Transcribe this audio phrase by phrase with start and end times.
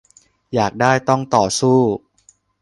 [0.53, 1.79] อยากได้ต้องต่อสู้